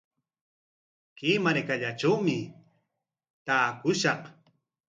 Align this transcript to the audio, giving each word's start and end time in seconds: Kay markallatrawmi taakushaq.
Kay 1.17 1.35
markallatrawmi 1.43 2.37
taakushaq. 3.45 4.21